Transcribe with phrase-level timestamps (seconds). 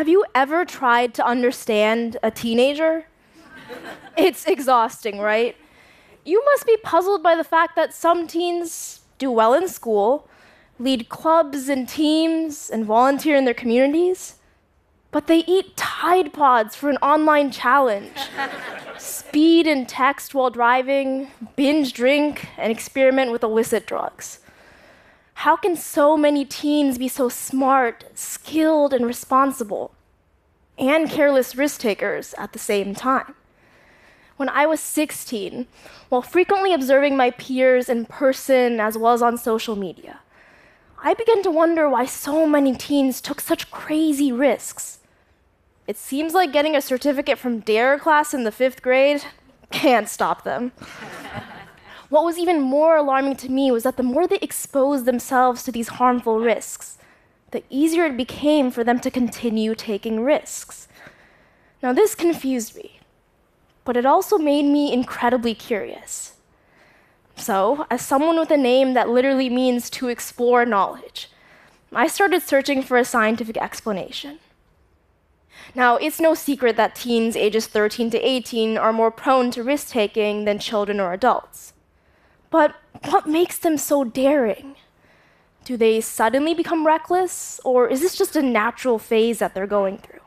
[0.00, 3.04] Have you ever tried to understand a teenager?
[4.16, 5.54] it's exhausting, right?
[6.24, 10.26] You must be puzzled by the fact that some teens do well in school,
[10.78, 14.36] lead clubs and teams, and volunteer in their communities,
[15.10, 18.16] but they eat Tide Pods for an online challenge,
[18.96, 24.40] speed and text while driving, binge drink, and experiment with illicit drugs.
[25.40, 29.94] How can so many teens be so smart, skilled, and responsible,
[30.80, 33.34] and careless risk takers at the same time?
[34.36, 35.66] When I was 16,
[36.08, 40.20] while frequently observing my peers in person as well as on social media,
[41.02, 44.98] I began to wonder why so many teens took such crazy risks.
[45.86, 49.24] It seems like getting a certificate from DARE class in the fifth grade
[49.70, 50.72] can't stop them.
[52.08, 55.72] What was even more alarming to me was that the more they exposed themselves to
[55.72, 56.98] these harmful risks,
[57.50, 60.88] the easier it became for them to continue taking risks.
[61.82, 63.00] Now, this confused me,
[63.84, 66.34] but it also made me incredibly curious.
[67.36, 71.30] So, as someone with a name that literally means to explore knowledge,
[71.92, 74.38] I started searching for a scientific explanation.
[75.74, 79.88] Now, it's no secret that teens ages 13 to 18 are more prone to risk
[79.88, 81.72] taking than children or adults.
[82.50, 82.74] But
[83.08, 84.76] what makes them so daring?
[85.64, 89.98] Do they suddenly become reckless, or is this just a natural phase that they're going
[89.98, 90.20] through?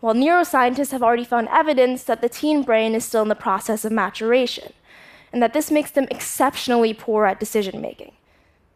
[0.00, 3.84] Well, neuroscientists have already found evidence that the teen brain is still in the process
[3.84, 4.74] of maturation,
[5.32, 8.12] and that this makes them exceptionally poor at decision making,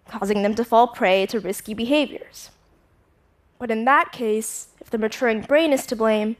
[0.08, 2.50] causing them to fall prey to risky behaviors.
[3.58, 6.36] But in that case, if the maturing brain is to blame,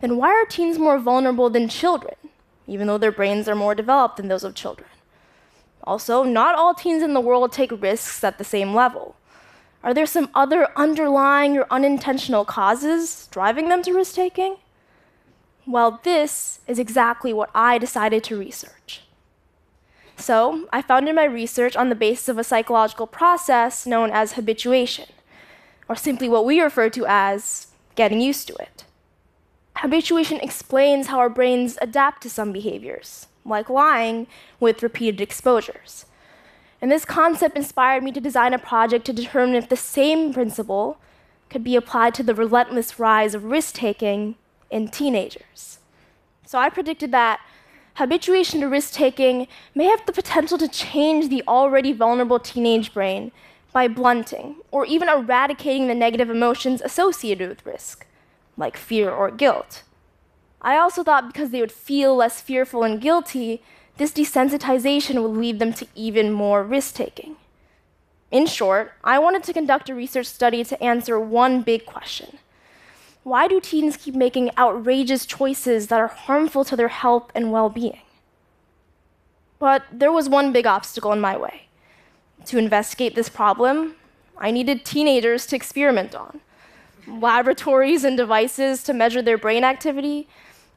[0.00, 2.14] then why are teens more vulnerable than children,
[2.66, 4.88] even though their brains are more developed than those of children?
[5.84, 9.16] Also, not all teens in the world take risks at the same level.
[9.82, 14.56] Are there some other underlying or unintentional causes driving them to risk taking?
[15.66, 19.02] Well, this is exactly what I decided to research.
[20.16, 25.08] So, I founded my research on the basis of a psychological process known as habituation,
[25.88, 28.84] or simply what we refer to as getting used to it.
[29.76, 34.26] Habituation explains how our brains adapt to some behaviors, like lying,
[34.60, 36.06] with repeated exposures.
[36.80, 40.98] And this concept inspired me to design a project to determine if the same principle
[41.50, 44.34] could be applied to the relentless rise of risk taking
[44.70, 45.78] in teenagers.
[46.46, 47.40] So I predicted that
[47.94, 53.30] habituation to risk taking may have the potential to change the already vulnerable teenage brain
[53.72, 58.06] by blunting or even eradicating the negative emotions associated with risk,
[58.56, 59.82] like fear or guilt.
[60.64, 63.62] I also thought because they would feel less fearful and guilty,
[63.98, 67.36] this desensitization would lead them to even more risk taking.
[68.30, 72.38] In short, I wanted to conduct a research study to answer one big question
[73.24, 77.68] Why do teens keep making outrageous choices that are harmful to their health and well
[77.68, 78.00] being?
[79.58, 81.68] But there was one big obstacle in my way.
[82.46, 83.96] To investigate this problem,
[84.38, 86.40] I needed teenagers to experiment on,
[87.06, 90.26] laboratories and devices to measure their brain activity,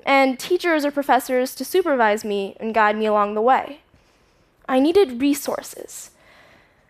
[0.07, 3.81] and teachers or professors to supervise me and guide me along the way.
[4.68, 6.12] I needed resources.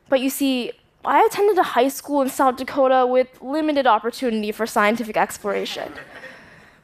[0.08, 0.72] But you see,
[1.04, 5.94] I attended a high school in South Dakota with limited opportunity for scientific exploration.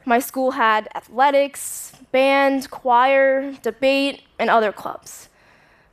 [0.04, 5.28] My school had athletics, band, choir, debate, and other clubs.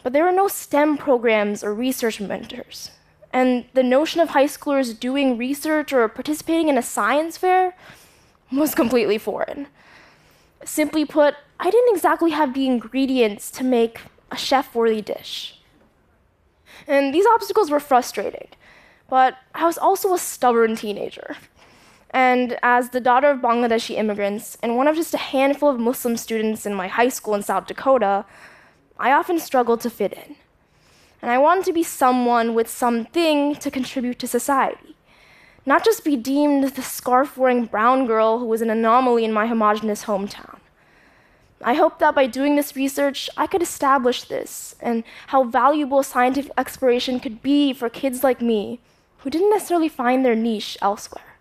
[0.02, 2.90] But there were no STEM programs or research mentors.
[3.32, 7.76] And the notion of high schoolers doing research or participating in a science fair
[8.52, 9.68] was completely foreign.
[10.64, 14.02] Simply put, I didn't exactly have the ingredients to make
[14.32, 15.60] a chef worthy dish.
[16.88, 18.48] And these obstacles were frustrating,
[19.10, 21.38] but I was also a stubborn teenager.
[22.12, 26.18] And as the daughter of Bangladeshi immigrants and one of just a handful of Muslim
[26.18, 28.26] students in my high school in South Dakota,
[28.98, 30.36] I often struggled to fit in.
[31.22, 34.96] And I wanted to be someone with something to contribute to society
[35.66, 39.48] not just be deemed the scarf wearing brown girl who was an anomaly in my
[39.48, 40.60] homogenous hometown.
[41.64, 46.52] I hoped that by doing this research, I could establish this and how valuable scientific
[46.58, 48.80] exploration could be for kids like me
[49.20, 51.36] who didn't necessarily find their niche elsewhere.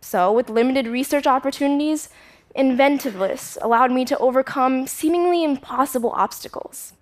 [0.00, 2.08] So, with limited research opportunities,
[2.54, 6.94] inventiveness allowed me to overcome seemingly impossible obstacles.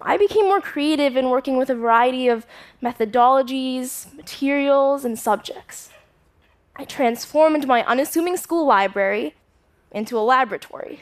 [0.00, 2.46] I became more creative in working with a variety of
[2.82, 5.90] methodologies, materials, and subjects.
[6.76, 9.34] I transformed my unassuming school library
[9.90, 11.00] into a laboratory,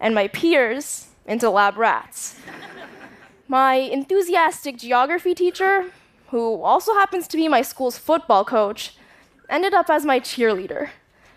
[0.00, 2.36] and my peers into lab rats.
[3.48, 5.90] my enthusiastic geography teacher,
[6.28, 8.96] who also happens to be my school's football coach,
[9.50, 10.88] ended up as my cheerleader,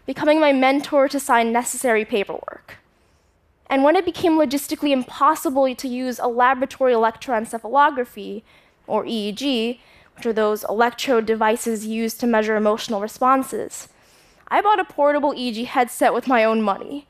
[0.06, 2.76] becoming my mentor to sign necessary paperwork.
[3.70, 8.44] And when it became logistically impossible to use a laboratory electroencephalography,
[8.88, 9.80] or EEG,
[10.16, 13.90] which are those electrode devices used to measure emotional responses,
[14.48, 17.06] I bought a portable EEG headset with my own money,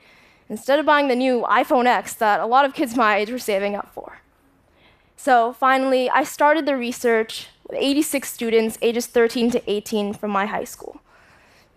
[0.50, 3.38] instead of buying the new iPhone X that a lot of kids my age were
[3.38, 4.20] saving up for.
[5.16, 10.46] So finally, I started the research with 86 students ages 13 to 18 from my
[10.46, 11.02] high school.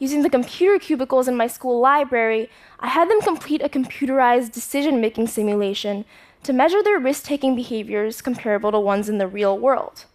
[0.00, 2.48] Using the computer cubicles in my school library,
[2.80, 6.06] I had them complete a computerized decision making simulation
[6.42, 10.06] to measure their risk taking behaviors comparable to ones in the real world,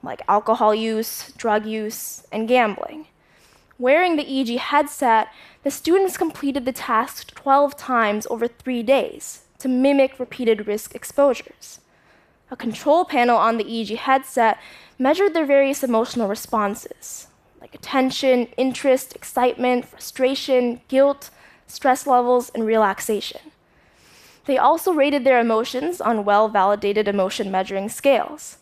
[0.00, 3.08] like alcohol use, drug use, and gambling.
[3.80, 5.26] Wearing the EEG headset,
[5.64, 11.80] the students completed the task 12 times over three days to mimic repeated risk exposures.
[12.48, 14.60] A control panel on the EEG headset
[15.00, 17.26] measured their various emotional responses,
[17.74, 21.30] attention, interest, excitement, frustration, guilt,
[21.66, 23.40] stress levels, and relaxation.
[24.44, 28.58] They also rated their emotions on well validated emotion measuring scales.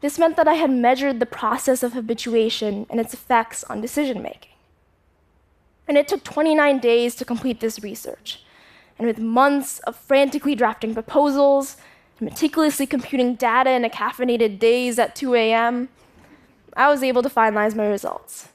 [0.00, 4.22] This meant that I had measured the process of habituation and its effects on decision
[4.22, 4.52] making.
[5.88, 8.44] And it took 29 days to complete this research.
[8.98, 11.76] And with months of frantically drafting proposals,
[12.20, 15.88] meticulously computing data in a caffeinated daze at 2 a.m.,
[16.78, 18.50] I was able to finalize my results.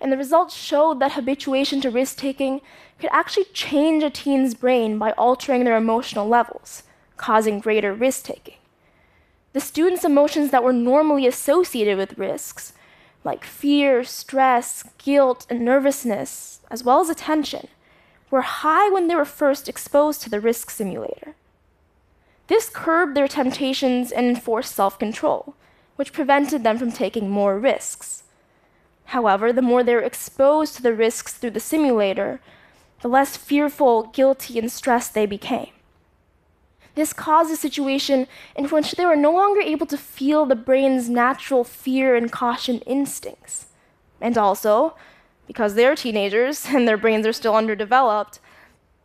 [0.00, 2.62] And the results showed that habituation to risk taking
[2.98, 6.84] could actually change a teen's brain by altering their emotional levels,
[7.18, 8.56] causing greater risk taking.
[9.52, 12.72] The students' emotions that were normally associated with risks,
[13.24, 17.68] like fear, stress, guilt, and nervousness, as well as attention,
[18.30, 21.34] were high when they were first exposed to the risk simulator.
[22.46, 25.54] This curbed their temptations and enforced self control,
[25.96, 28.24] which prevented them from taking more risks.
[29.06, 32.40] However, the more they were exposed to the risks through the simulator,
[33.02, 35.70] the less fearful, guilty, and stressed they became.
[36.94, 41.08] This caused a situation in which they were no longer able to feel the brain's
[41.08, 43.66] natural fear and caution instincts.
[44.20, 44.94] And also,
[45.46, 48.38] because they're teenagers and their brains are still underdeveloped,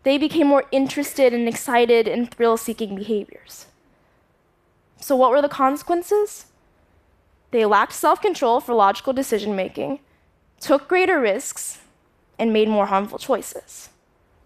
[0.03, 3.65] they became more interested and excited in thrill seeking behaviors.
[5.01, 6.45] So, what were the consequences?
[7.51, 10.00] They lacked self control for logical decision making,
[10.60, 11.80] took greater risks,
[12.38, 13.90] and made more harmful choices.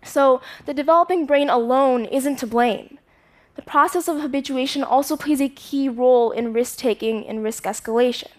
[0.04, 2.98] So, the developing brain alone isn't to blame.
[3.56, 8.30] The process of habituation also plays a key role in risk taking and risk escalation.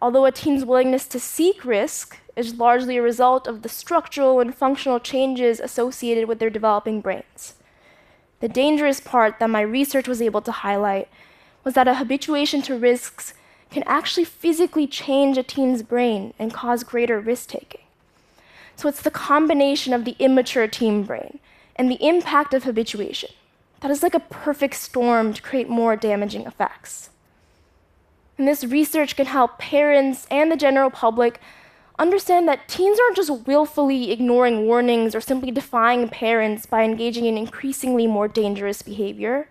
[0.00, 4.54] Although a teen's willingness to seek risk is largely a result of the structural and
[4.54, 7.54] functional changes associated with their developing brains.
[8.40, 11.08] The dangerous part that my research was able to highlight
[11.64, 13.34] was that a habituation to risks
[13.70, 17.82] can actually physically change a teen's brain and cause greater risk taking.
[18.76, 21.38] So it's the combination of the immature teen brain
[21.76, 23.30] and the impact of habituation
[23.80, 27.10] that is like a perfect storm to create more damaging effects.
[28.36, 31.40] And this research can help parents and the general public
[31.98, 37.36] understand that teens aren't just willfully ignoring warnings or simply defying parents by engaging in
[37.36, 39.48] increasingly more dangerous behavior.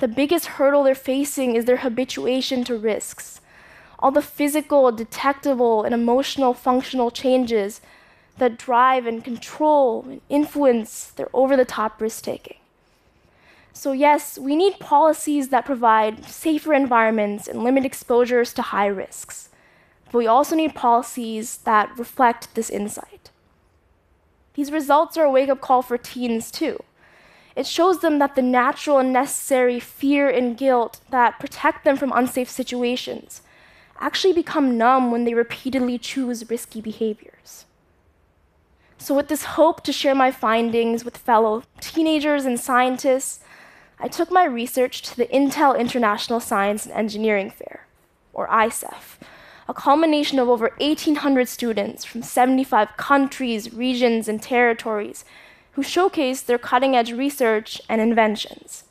[0.00, 3.42] The biggest hurdle they're facing is their habituation to risks,
[3.98, 7.82] all the physical, detectable, and emotional functional changes
[8.38, 12.56] that drive and control and influence their over the top risk taking.
[13.74, 19.50] So, yes, we need policies that provide safer environments and limit exposures to high risks.
[20.06, 23.30] But we also need policies that reflect this insight.
[24.54, 26.82] These results are a wake up call for teens, too.
[27.56, 32.12] It shows them that the natural and necessary fear and guilt that protect them from
[32.12, 33.42] unsafe situations
[33.98, 37.66] actually become numb when they repeatedly choose risky behaviors.
[38.98, 43.40] So, with this hope to share my findings with fellow teenagers and scientists,
[43.98, 47.86] I took my research to the Intel International Science and Engineering Fair,
[48.32, 49.18] or ISEF,
[49.68, 55.24] a culmination of over 1,800 students from 75 countries, regions, and territories
[55.72, 58.84] who showcase their cutting edge research and inventions.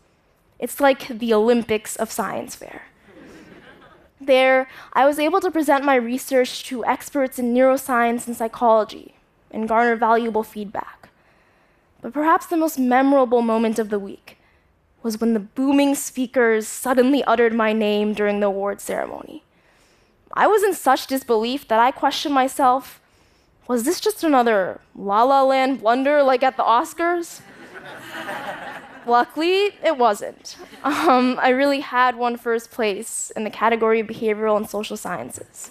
[0.60, 2.84] It's like the Olympics of science fair.
[4.22, 9.16] There, I was able to present my research to experts in neuroscience and psychology
[9.52, 11.10] and garner valuable feedback.
[12.02, 14.38] But perhaps the most memorable moment of the week
[15.02, 19.44] was when the booming speakers suddenly uttered my name during the award ceremony.
[20.34, 23.02] I was in such disbelief that I questioned myself
[23.70, 27.42] was this just another La La Land blunder like at the Oscars?
[29.06, 30.58] Luckily, it wasn't.
[30.84, 35.70] Um, I really had won first place in the category of behavioral and social sciences.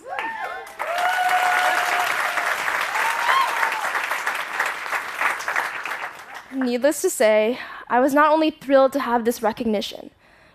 [6.55, 7.59] Needless to say,
[7.90, 10.11] I was not only thrilled to have this recognition,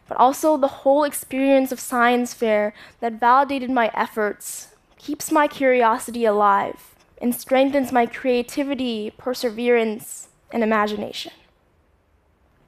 [0.08, 6.24] but also the whole experience of Science Fair that validated my efforts, keeps my curiosity
[6.24, 6.93] alive,
[7.24, 11.32] and strengthens my creativity, perseverance, and imagination.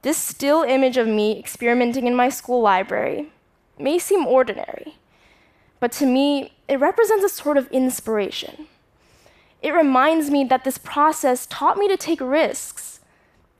[0.01, 3.33] This still image of me experimenting in my school library
[3.77, 4.95] may seem ordinary,
[5.81, 8.67] but to me, it represents a sort of inspiration.
[9.61, 13.01] It reminds me that this process taught me to take risks.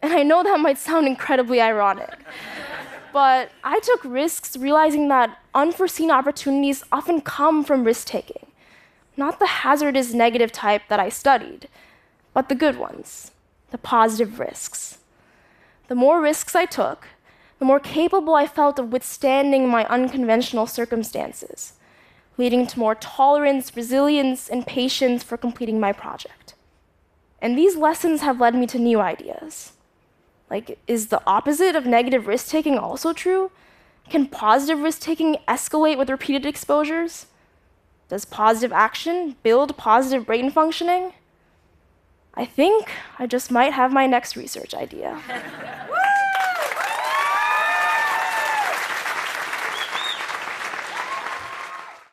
[0.01, 2.19] And I know that might sound incredibly ironic,
[3.11, 8.47] but I took risks realizing that unforeseen opportunities often come from risk taking.
[9.17, 11.69] Not the hazardous negative type that I studied,
[12.34, 13.31] but the good ones,
[13.72, 14.98] the positive risks.
[15.88, 17.07] The more risks I took,
[17.60, 21.74] the more capable I felt of withstanding my unconventional circumstances,
[22.38, 26.53] leading to more tolerance, resilience, and patience for completing my project.
[27.41, 29.74] And these lessons have led me to new ideas.
[30.50, 33.51] Like, is the opposite of negative risk taking also true?
[34.10, 37.27] Can positive risk taking escalate with repeated exposures?
[38.07, 41.13] Does positive action build positive brain functioning?
[42.35, 45.21] I think I just might have my next research idea.